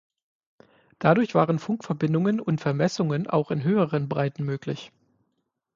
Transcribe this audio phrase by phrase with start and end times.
[0.97, 4.91] Dadurch waren Funkverbindungen und Vermessungen auch in höheren Breiten möglich.